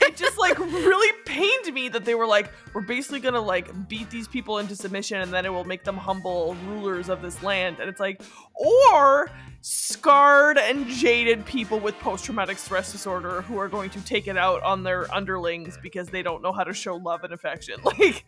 [0.00, 4.10] it just like really pained me that they were like, we're basically gonna like beat
[4.10, 7.78] these people into submission and then it will make them humble rulers of this land.
[7.80, 8.22] And it's like,
[8.54, 14.28] or scarred and jaded people with post traumatic stress disorder who are going to take
[14.28, 17.76] it out on their underlings because they don't know how to show love and affection.
[17.98, 18.24] Like,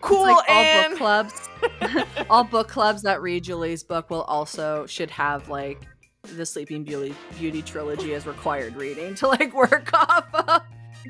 [0.00, 1.48] cool, like all and book clubs
[2.30, 5.86] all book clubs that read julie's book will also should have like
[6.22, 10.62] the sleeping beauty beauty trilogy as required reading to like work off of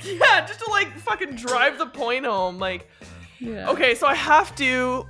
[0.04, 2.58] yeah, just to like fucking drive the point home.
[2.58, 2.88] Like,
[3.40, 5.04] yeah Okay, so I have to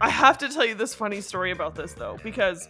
[0.00, 2.68] I have to tell you this funny story about this though because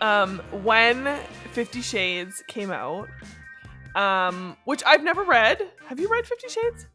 [0.00, 1.18] um when
[1.52, 3.08] 50 Shades came out
[3.94, 5.68] um which I've never read.
[5.86, 6.86] Have you read 50 Shades?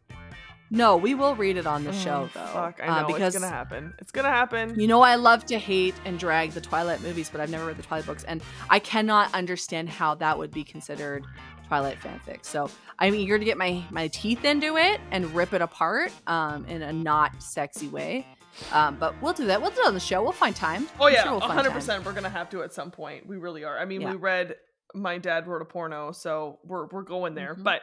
[0.70, 2.42] No, we will read it on the show though.
[2.44, 3.94] Oh, Fuck, I uh, know because it's to happen.
[4.00, 4.80] It's to happen.
[4.80, 7.78] you know I love to hate and drag the Twilight movies, but I've never read
[7.78, 11.26] the Twilight books, and I cannot understand how that would be considered
[11.68, 12.44] Twilight fanfic.
[12.46, 16.66] So I'm eager to get my my teeth into it and rip it apart um,
[16.66, 18.26] in a not sexy way.
[18.72, 19.62] Um, but we'll do that.
[19.62, 20.24] We'll do it on the show.
[20.24, 20.88] We'll find time.
[21.00, 22.04] Oh yeah, sure we'll 100%.
[22.04, 23.28] We're to have to at some point.
[23.28, 23.78] We really are.
[23.78, 24.12] I mean, Yeah.
[24.12, 24.56] we read
[24.96, 27.56] my dad wrote a porno, so we're we're going there.
[27.56, 27.64] Mhm.
[27.64, 27.82] But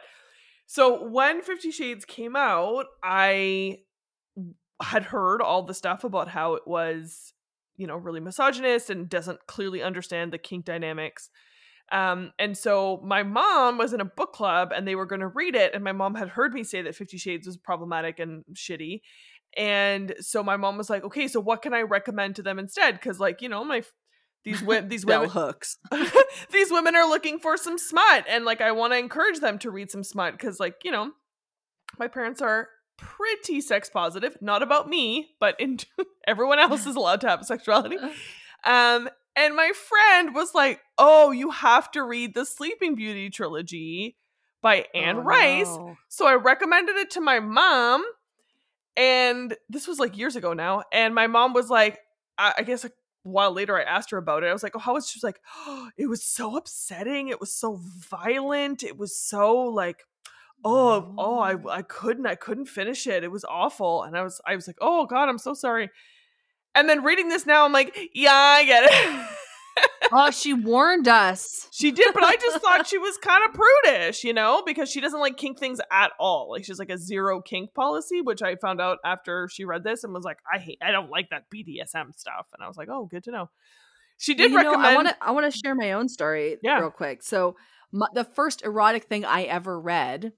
[0.67, 3.79] so when 50 Shades came out, I
[4.81, 7.33] had heard all the stuff about how it was,
[7.77, 11.29] you know, really misogynist and doesn't clearly understand the kink dynamics.
[11.91, 15.27] Um, and so my mom was in a book club and they were going to
[15.27, 15.73] read it.
[15.75, 19.01] And my mom had heard me say that Fifty Shades was problematic and shitty.
[19.55, 22.95] And so my mom was like, okay, so what can I recommend to them instead?
[22.95, 23.83] Because, like, you know, my
[24.45, 25.77] these women, these women, hooks.
[26.51, 29.69] these women are looking for some smut and like i want to encourage them to
[29.71, 31.11] read some smut because like you know
[31.99, 35.77] my parents are pretty sex positive not about me but in
[36.27, 37.97] everyone else is allowed to have sexuality
[38.63, 44.15] um and my friend was like oh you have to read the sleeping beauty trilogy
[44.61, 45.97] by anne Oh, rice no.
[46.07, 48.03] so I recommended it to my mom,
[48.97, 50.83] and this was like years ago now.
[50.91, 51.99] And my mom was like,
[52.37, 52.91] I, I guess a
[53.25, 54.47] while later, I asked her about it.
[54.47, 57.27] I was like, "Oh, how was?" She was like, oh, "It was so upsetting.
[57.27, 58.83] It was so violent.
[58.83, 60.03] It was so like."
[60.67, 61.69] Oh, oh, I, mm.
[61.69, 63.23] I couldn't, I couldn't finish it.
[63.23, 64.01] It was awful.
[64.01, 65.91] And I was, I was like, oh God, I'm so sorry.
[66.73, 69.27] And then reading this now, I'm like, yeah, I get it.
[70.11, 71.67] oh, she warned us.
[71.71, 75.01] She did, but I just thought she was kind of prudish, you know, because she
[75.01, 76.51] doesn't like kink things at all.
[76.51, 80.03] Like she's like a zero kink policy, which I found out after she read this
[80.03, 82.47] and was like, I hate, I don't like that BDSM stuff.
[82.53, 83.49] And I was like, oh, good to know.
[84.17, 84.85] She did You know, recommend.
[84.87, 85.15] I want to.
[85.21, 86.79] I want to share my own story Yeah.
[86.79, 87.21] real quick.
[87.21, 87.57] So,
[87.91, 90.31] my, the first erotic thing I ever read,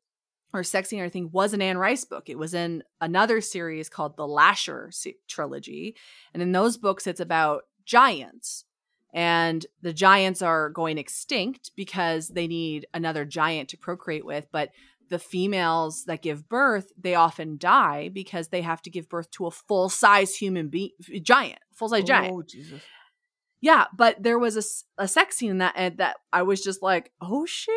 [0.52, 2.28] or sexy or anything, was an Anne Rice book.
[2.28, 4.90] It was in another series called the Lasher
[5.28, 5.96] trilogy,
[6.34, 8.66] and in those books, it's about giants,
[9.14, 14.70] and the giants are going extinct because they need another giant to procreate with, but
[15.10, 19.46] the females that give birth they often die because they have to give birth to
[19.46, 20.90] a full size human being
[21.22, 22.82] giant full size giant Oh, Jesus.
[23.62, 27.12] yeah, but there was a sex scene in that and that I was just like,
[27.22, 27.74] oh shit.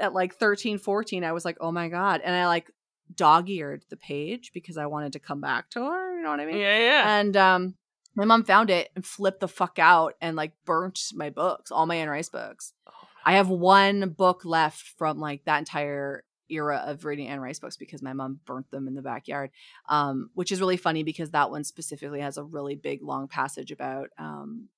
[0.00, 2.22] At like 13, 14, I was like, oh my God.
[2.24, 2.70] And I like
[3.14, 6.16] dog eared the page because I wanted to come back to her.
[6.16, 7.18] You know what I mean Yeah, yeah.
[7.20, 7.74] And um
[8.14, 11.86] my mom found it and flipped the fuck out and like burnt my books, all
[11.86, 12.72] my Anne Rice books.
[12.86, 17.58] Oh, I have one book left from like that entire era of reading Anne Rice
[17.58, 19.50] books because my mom burnt them in the backyard.
[19.88, 23.70] Um, which is really funny because that one specifically has a really big long passage
[23.70, 24.68] about um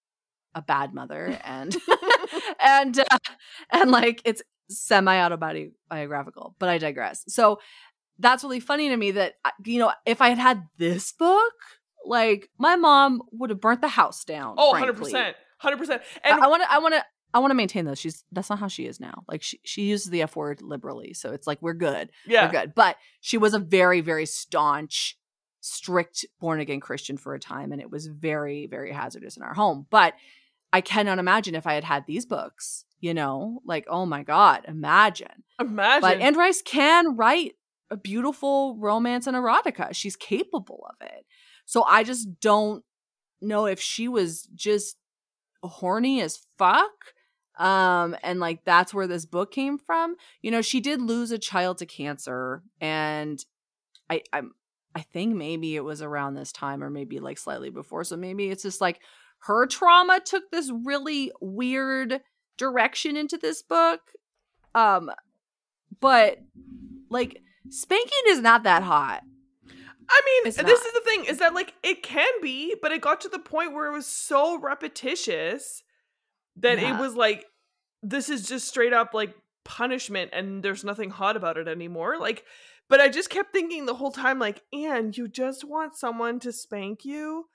[0.55, 1.77] a bad mother and
[2.65, 3.19] and uh,
[3.71, 7.25] and like it's semi autobiographical, but I digress.
[7.29, 7.59] So
[8.19, 11.55] that's really funny to me that uh, you know if I had had this book,
[12.05, 14.55] like my mom would have burnt the house down.
[14.59, 15.13] Oh, frankly.
[15.13, 15.35] 100%.
[15.63, 16.01] 100%.
[16.25, 16.73] And I want to.
[16.73, 17.05] I want to.
[17.35, 17.99] I want to maintain those.
[17.99, 19.25] She's that's not how she is now.
[19.27, 22.11] Like she she uses the F word liberally, so it's like we're good.
[22.27, 22.47] Yeah.
[22.47, 22.75] We're good.
[22.75, 25.17] But she was a very very staunch,
[25.61, 29.55] strict born again Christian for a time, and it was very very hazardous in our
[29.55, 29.87] home.
[29.89, 30.15] But
[30.73, 32.85] I cannot imagine if I had had these books.
[33.01, 35.43] You know, like oh my god, imagine.
[35.59, 36.01] Imagine.
[36.03, 37.55] But Anne Rice can write
[37.91, 39.89] a beautiful romance and erotica.
[39.93, 41.27] She's capable of it.
[41.65, 42.85] So I just don't
[43.41, 44.97] know if she was just
[45.63, 46.91] horny as fuck
[47.59, 50.17] um and like that's where this book came from.
[50.41, 53.45] You know she did lose a child to cancer and
[54.09, 54.53] i i'm
[54.95, 58.05] i think maybe it was around this time or maybe like slightly before.
[58.05, 59.01] So maybe it's just like
[59.41, 62.21] her trauma took this really weird
[62.57, 64.01] direction into this book.
[64.75, 65.11] Um
[66.01, 66.39] but
[67.11, 69.23] like spanking is not that hot
[70.15, 70.73] I mean, It's this not.
[70.87, 73.73] is the thing is that like it can be, but it got to the point
[73.73, 75.83] where it was so repetitious
[76.57, 76.97] that Yeah.
[76.97, 77.47] it was like
[78.03, 82.19] this is just straight up like punishment and there's nothing hot about it anymore.
[82.19, 82.45] Like
[82.89, 86.53] but I just kept thinking the whole time like, "And you just want someone to
[86.53, 87.47] spank you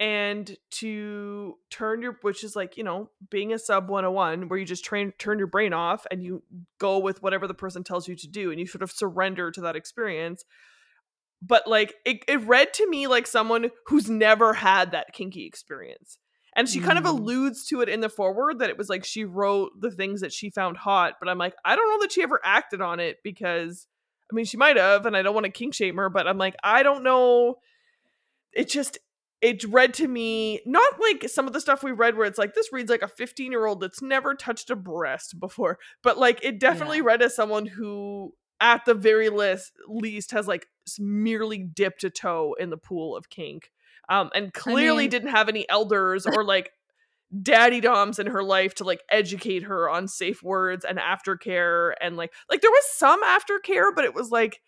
[0.00, 4.64] and to turn your which is like, you know, being a sub 101 where you
[4.64, 6.42] just train turn your brain off and you
[6.78, 9.60] go with whatever the person tells you to do and you sort of surrender to
[9.60, 10.44] that experience."
[11.42, 16.18] But like it, it read to me like someone who's never had that kinky experience
[16.56, 17.10] and she kind of Mm.
[17.10, 20.32] alludes to it in the foreword that it was like she wrote the things that
[20.32, 23.18] she found hot but i'm like i don't know that she ever acted on it
[23.22, 23.86] because
[24.30, 26.38] i mean she might have and i don't want to kink shame her but i'm
[26.38, 27.54] like i don't know
[28.52, 28.98] it just
[29.40, 32.54] it read to me not like some of the stuff we read where it's like
[32.54, 36.40] this reads like a 15 year old that's never touched a breast before but like
[36.44, 37.04] it definitely Yeah.
[37.04, 40.66] read as someone who at the very least least has like
[40.98, 43.70] merely dipped a toe in the pool of kink
[44.08, 46.72] um and clearly mean- didn't have any elders or like
[47.42, 52.16] daddy doms in her life to like educate her on safe words and aftercare and
[52.16, 54.60] like like there was some aftercare but it was like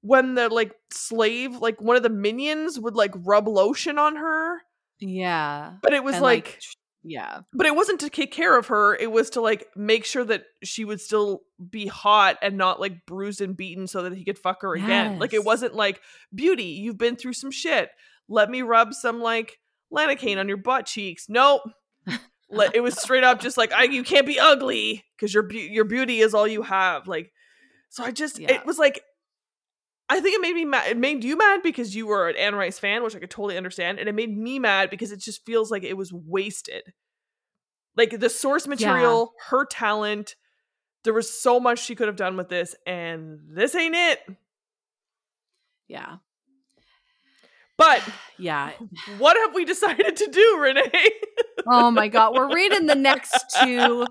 [0.00, 4.56] when the like slave like one of the minions would like rub lotion on her
[4.98, 7.40] yeah but it was like tr- yeah.
[7.52, 10.44] But it wasn't to take care of her it was to like make sure that
[10.62, 14.38] she would still be hot and not like bruised and beaten so that he could
[14.38, 15.18] fuck her again.
[15.18, 16.00] Like it wasn't like
[16.34, 17.90] beauty you've been through some shit.
[18.28, 19.58] Let me rub some like
[19.92, 21.26] lanacane on your butt cheeks.
[21.28, 21.62] Nope.
[22.50, 25.56] Let- it was straight up just like I, you can't be ugly because your beau-
[25.56, 27.06] your beauty is all you have.
[27.08, 27.32] Like
[27.88, 28.52] so i just Yeah.
[28.52, 29.02] it was like
[30.12, 30.88] I think it made me mad.
[30.90, 33.56] It made you mad because you were an Anne Rice fan, which I could totally
[33.56, 36.82] understand, and it made me mad because it just feels like it was wasted.
[37.96, 40.34] Like the source material, her talent,
[41.04, 44.18] there was so much she could have done with this, and this ain't it.
[45.86, 46.16] yeah
[47.76, 48.02] But
[48.38, 48.72] yeah
[49.18, 51.10] what have we decided to do, Renee?
[51.66, 54.06] oh my god we're reading the next two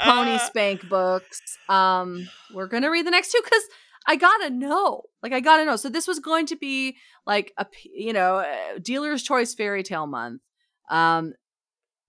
[0.00, 3.62] pony spank books um we're gonna read the next two because
[4.06, 7.66] i gotta know like i gotta know so this was going to be like a,
[7.94, 10.42] you know uh, dealer's choice fairy tale month
[10.90, 11.32] um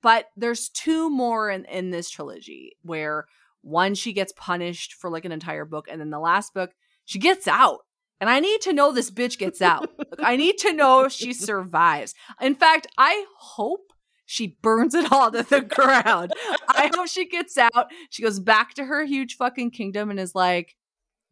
[0.02, 3.26] but there's two more in in this trilogy where
[3.62, 6.72] one she gets punished for like an entire book and then the last book
[7.06, 7.80] she gets out
[8.20, 11.34] and i need to know this bitch gets out i need to know if she
[11.34, 13.92] survives in fact i hope
[14.26, 16.34] she burns it all to the ground.
[16.68, 17.92] I hope she gets out.
[18.10, 20.76] She goes back to her huge fucking kingdom and is like,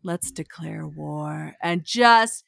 [0.03, 2.43] let's declare war and just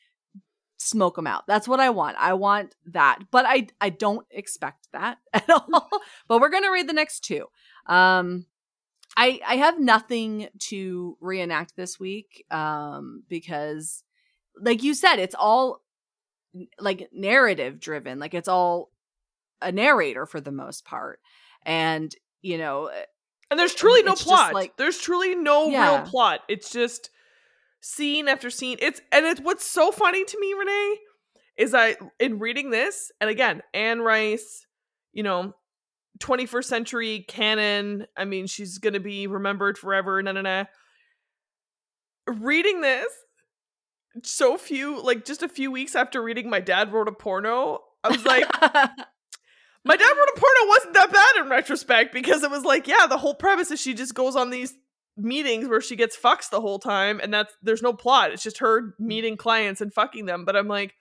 [0.78, 1.48] smoke them out.
[1.48, 2.18] That's what I want.
[2.20, 3.20] I want that.
[3.32, 5.90] But I I don't expect that at all.
[6.28, 7.46] but we're going to read the next two.
[7.88, 8.46] Um
[9.18, 14.04] I I have nothing to reenact this week um because
[14.60, 15.82] like you said it's all
[16.80, 18.20] like narrative driven.
[18.20, 18.92] Like it's all
[19.62, 21.20] a narrator for the most part.
[21.66, 22.90] And, you know,
[23.50, 24.54] and there's truly no plot.
[24.54, 25.98] like- there's truly no Yeah.
[26.00, 26.42] real plot.
[26.48, 27.10] It's just
[27.86, 28.78] scene after scene.
[28.82, 30.98] It's and it's what's so funny to me, Renee,
[31.58, 34.66] is I in reading this, and again, Anne Rice,
[35.14, 35.54] you know,
[36.20, 38.08] 21st century canon.
[38.18, 40.22] I mean, she's gonna be remembered forever.
[40.22, 40.66] Na na na.
[42.28, 43.08] Reading this,
[44.24, 48.10] so few like just a few weeks after reading my dad wrote a porno, I
[48.10, 52.64] was like, my dad wrote a porno wasn't that bad in retrospect because it was
[52.64, 54.74] like, yeah, the whole premise is she just goes on these
[55.18, 58.32] meetings where she gets fucks the whole time, and that's there's no plot.
[58.32, 60.46] It's just her meeting clients and fucking them.
[60.46, 60.96] But I'm like,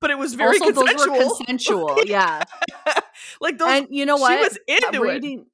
[0.00, 1.14] but it was very also, consensual.
[1.14, 1.98] those were consensual.
[2.06, 2.42] yeah.
[3.40, 4.36] like those, and you know what?
[4.36, 5.46] she was into it.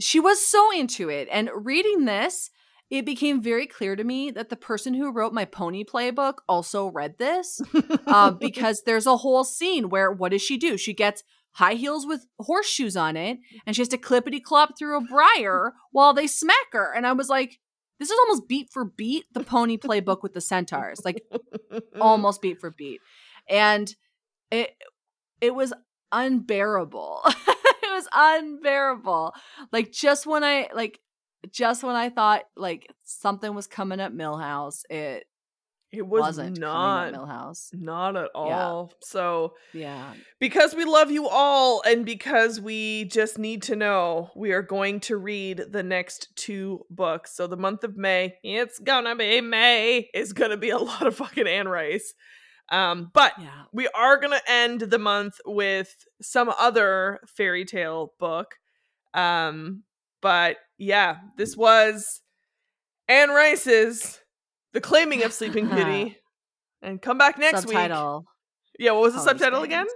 [0.00, 1.28] She was so into it.
[1.30, 2.50] And reading this,
[2.90, 6.88] it became very clear to me that the person who wrote my pony playbook also
[6.88, 7.62] read this
[8.06, 10.76] uh, because there's a whole scene where what does she do?
[10.76, 14.96] She gets high heels with horseshoes on it, and she has to clippity clop through
[14.96, 16.92] a briar while they smack her.
[16.94, 17.58] And I was like,
[17.98, 21.22] this is almost beat for beat the pony playbook with the centaurs, like
[22.00, 23.00] almost beat for beat.
[23.48, 23.94] And
[24.50, 24.70] it
[25.40, 25.72] it was
[26.10, 27.20] unbearable.
[27.26, 29.34] it was unbearable.
[29.72, 31.00] Like just when I like
[31.50, 35.26] just when I thought like something was coming up Milhouse, it
[35.92, 37.68] it was wasn't not Milhouse.
[37.74, 38.92] not at all.
[39.02, 40.14] So Yeah.
[40.40, 45.00] because we love you all and because we just need to know, we are going
[45.00, 47.34] to read the next two books.
[47.36, 51.14] So the month of May, it's gonna be May, It's gonna be a lot of
[51.16, 52.14] fucking Anne Rice.
[52.70, 53.64] Um, but Yeah.
[53.72, 58.54] we are gonna end the month with some other fairy tale book.
[59.12, 59.82] Um,
[60.22, 62.22] but yeah, this was
[63.08, 64.20] Anne Rice's
[64.72, 66.16] The Claiming of Sleeping Beauty.
[66.80, 67.74] and come back next week.
[67.76, 68.24] Subtitle.
[68.78, 69.86] Yeah, what was the Pony subtitle again?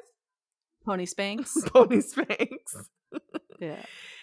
[0.85, 1.57] Pony Spanks.
[1.67, 2.57] Pony Spanx.
[3.61, 3.83] yeah.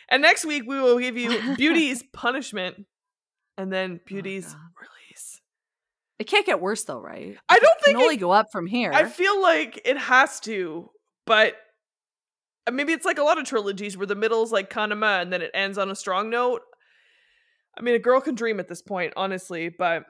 [0.10, 2.86] And next week we will give you Beauty's punishment
[3.58, 4.62] and then Beauty's God.
[4.80, 5.41] release.
[6.20, 7.36] It can't get worse though, right?
[7.49, 7.95] I don't think.
[7.95, 8.91] It can only go up from here.
[8.93, 10.89] I feel like it has to,
[11.26, 11.56] but
[12.68, 15.41] uh, maybe it's like a lot of trilogies where the middle's like kanama and then
[15.41, 16.62] it ends on a strong note.
[17.78, 20.04] I mean, a girl can dream at this point, honestly, but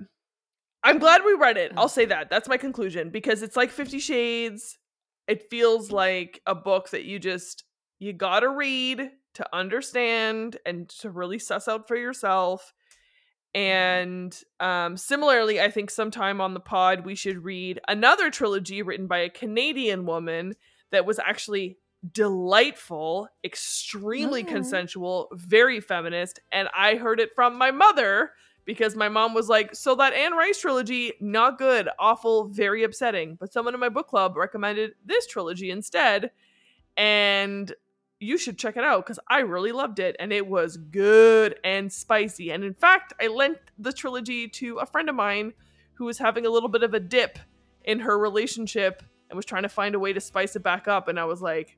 [0.84, 1.72] I'm glad we read it.
[1.78, 1.92] I'll mm.
[1.92, 2.30] say that.
[2.30, 4.78] That's my conclusion because it's like 50 Shades.
[5.28, 7.64] It feels like a book that you just
[8.00, 12.74] you got to read to understand and to really suss out for yourself.
[13.56, 13.62] Mm-hmm.
[13.62, 19.08] And um, similarly, I think sometime on the pod we should read another trilogy written
[19.08, 20.56] by a Canadian woman
[20.92, 21.78] that was actually
[22.12, 24.48] delightful, extremely Oh.
[24.48, 26.40] consensual, very feminist.
[26.52, 28.32] And I heard it from my mother
[28.66, 33.36] because my mom was like, So that Anne Rice trilogy, not good, awful, very upsetting.
[33.40, 36.32] But someone in my book club recommended this trilogy instead.
[36.96, 37.74] And
[38.20, 41.92] you should check it out because I really loved it and it was good and
[41.92, 42.52] spicy.
[42.52, 45.54] And in fact, I lent the trilogy to a friend of mine
[45.96, 47.38] who was having a little bit of a dip
[47.84, 51.08] in her relationship and was trying to find a way to spice it back up.
[51.08, 51.78] And I was like,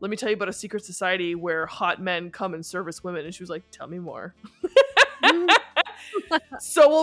[0.00, 3.24] let me tell you about a secret society where hot men come and service women.
[3.24, 4.34] And she was like, tell me more.
[5.22, 5.48] Mm.
[6.60, 7.02] So we'll